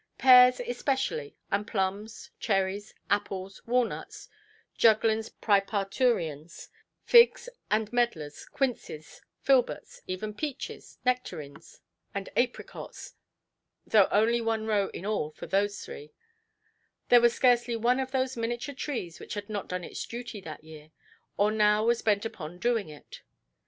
Pears 0.17 0.59
especially, 0.61 1.35
and 1.51 1.67
plums, 1.67 2.31
cherries, 2.39 2.95
apples, 3.11 3.61
walnuts 3.67 4.29
(juglans 4.75 5.29
præparturiens), 5.43 6.69
figs, 7.03 7.47
and 7.69 7.91
medlars, 7.93 8.47
quinces, 8.49 9.21
filberts, 9.43 10.01
even 10.07 10.33
peaches, 10.33 10.97
nectarines, 11.05 11.81
and 12.15 12.29
apricots—though 12.35 14.07
only 14.11 14.41
one 14.41 14.65
row, 14.65 14.89
in 14.91 15.05
all, 15.05 15.35
of 15.39 15.51
those 15.51 15.85
three; 15.85 16.11
there 17.09 17.21
was 17.21 17.35
scarcely 17.35 17.75
one 17.75 17.99
of 17.99 18.09
those 18.09 18.35
miniature 18.35 18.73
trees 18.73 19.19
which 19.19 19.35
had 19.35 19.49
not 19.51 19.67
done 19.67 19.83
its 19.83 20.07
duty 20.07 20.41
that 20.41 20.63
year, 20.63 20.89
or 21.37 21.51
now 21.51 21.85
was 21.85 22.01
bent 22.01 22.25
upon 22.25 22.57
doing 22.57 22.89
it. 22.89 23.21